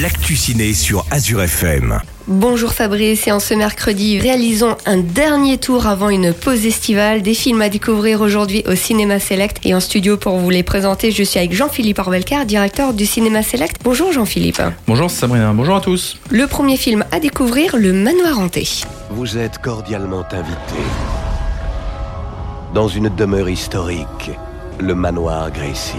[0.00, 2.00] l'actu ciné sur Azure FM.
[2.26, 7.34] Bonjour Fabrice et en ce mercredi, réalisons un dernier tour avant une pause estivale des
[7.34, 11.22] films à découvrir aujourd'hui au Cinéma Select et en studio pour vous les présenter, je
[11.22, 13.76] suis avec Jean-Philippe Orbelcar, directeur du Cinéma Select.
[13.84, 14.62] Bonjour Jean-Philippe.
[14.86, 16.16] Bonjour Sabrina, bonjour à tous.
[16.30, 18.66] Le premier film à découvrir, Le Manoir Hanté.
[19.10, 20.82] Vous êtes cordialement invité
[22.74, 24.32] dans une demeure historique,
[24.80, 25.94] le manoir Gracie,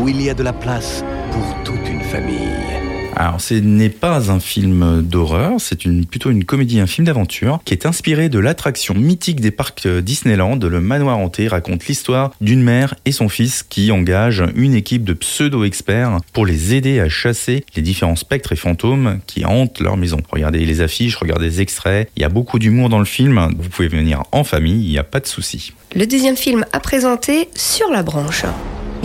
[0.00, 2.76] où il y a de la place pour toute une famille.
[3.18, 7.60] Alors, ce n'est pas un film d'horreur, c'est une, plutôt une comédie, un film d'aventure
[7.64, 10.58] qui est inspiré de l'attraction mythique des parcs Disneyland.
[10.58, 15.14] Le manoir hanté raconte l'histoire d'une mère et son fils qui engagent une équipe de
[15.14, 20.18] pseudo-experts pour les aider à chasser les différents spectres et fantômes qui hantent leur maison.
[20.30, 22.10] Regardez les affiches, regardez les extraits.
[22.16, 23.48] Il y a beaucoup d'humour dans le film.
[23.58, 25.72] Vous pouvez venir en famille, il n'y a pas de souci.
[25.94, 28.44] Le deuxième film à présenter, Sur la branche.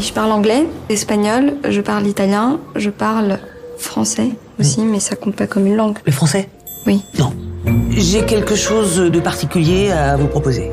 [0.00, 3.38] Je parle anglais, espagnol, je parle italien, je parle
[3.76, 5.98] français aussi, mais ça compte pas comme une langue.
[6.06, 6.48] Le français?
[6.86, 7.02] Oui.
[7.18, 7.34] Non.
[7.90, 10.70] J'ai quelque chose de particulier à vous proposer.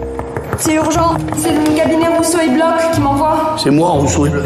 [0.58, 3.58] C'est urgent, c'est le cabinet Rousseau et Bloch qui m'envoie.
[3.61, 4.45] C'est moi, Rousseau et Bloch.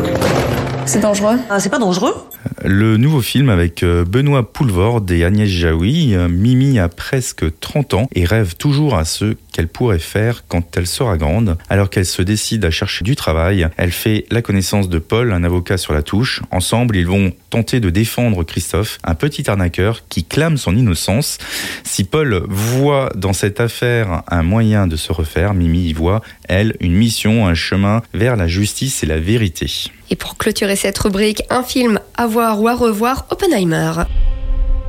[0.86, 1.38] C'est dangereux.
[1.50, 2.16] Ah, c'est pas dangereux?
[2.64, 6.14] Le nouveau film avec euh, Benoît Poulvorde et Agnès Jaoui.
[6.14, 10.78] Euh, Mimi a presque 30 ans et rêve toujours à ce qu'elle pourrait faire quand
[10.78, 11.58] elle sera grande.
[11.70, 15.44] Alors qu'elle se décide à chercher du travail, elle fait la connaissance de Paul, un
[15.44, 16.44] avocat sur la touche.
[16.52, 21.40] Ensemble, ils vont tenter de défendre Christophe, un petit arnaqueur qui clame son innocence.
[21.84, 26.76] Si Paul voit dans cette affaire un moyen de se refaire, Mimi y voit, elle,
[26.80, 29.90] une mission, un chemin vers la justice et la vérité.
[30.12, 33.94] Et pour clôturer cette rubrique, un film à voir ou à revoir, Oppenheimer.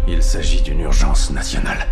[0.08, 1.86] Il s'agit d'une urgence nationale.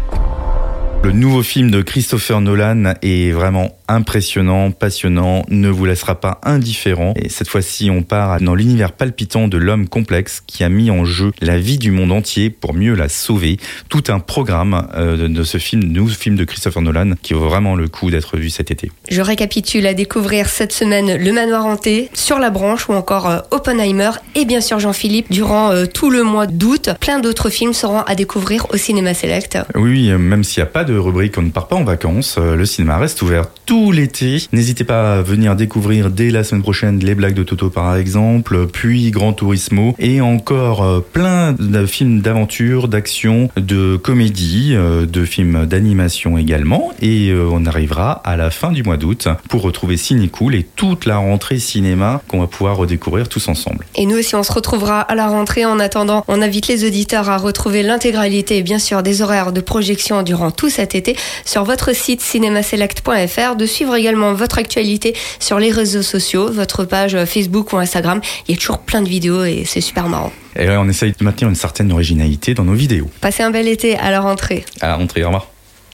[1.02, 7.14] Le nouveau film de Christopher Nolan est vraiment impressionnant, passionnant, ne vous laissera pas indifférent.
[7.16, 11.04] Et cette fois-ci, on part dans l'univers palpitant de l'homme complexe qui a mis en
[11.04, 13.56] jeu la vie du monde entier pour mieux la sauver.
[13.88, 17.74] Tout un programme euh, de ce film, nouveau film de Christopher Nolan, qui vaut vraiment
[17.74, 18.92] le coup d'être vu cet été.
[19.10, 23.38] Je récapitule à découvrir cette semaine Le Manoir Hanté, Sur la Branche ou encore euh,
[23.50, 26.90] Oppenheimer et bien sûr Jean-Philippe durant euh, tout le mois d'août.
[27.00, 29.58] Plein d'autres films seront à découvrir au Cinéma Select.
[29.74, 32.64] Oui, même s'il n'y a pas de rubrique, on ne part pas en vacances, le
[32.66, 34.38] cinéma reste ouvert tout l'été.
[34.52, 38.66] N'hésitez pas à venir découvrir dès la semaine prochaine les blagues de Toto par exemple,
[38.66, 46.38] puis Grand Turismo et encore plein de films d'aventure, d'action, de comédie, de films d'animation
[46.38, 46.92] également.
[47.00, 51.18] Et on arrivera à la fin du mois d'août pour retrouver Cinecool et toute la
[51.18, 53.86] rentrée cinéma qu'on va pouvoir redécouvrir tous ensemble.
[53.94, 55.64] Et nous aussi on se retrouvera à la rentrée.
[55.64, 60.22] En attendant, on invite les auditeurs à retrouver l'intégralité bien sûr des horaires de projection
[60.22, 65.70] durant tout cet été sur votre site cinémaselect.fr de suivre également votre actualité sur les
[65.70, 68.20] réseaux sociaux, votre page Facebook ou Instagram.
[68.48, 70.32] Il y a toujours plein de vidéos et c'est super marrant.
[70.56, 73.08] Et on essaye de maintenir une certaine originalité dans nos vidéos.
[73.20, 74.64] Passez un bel été à la rentrée.
[74.80, 75.48] À la rentrée, au revoir.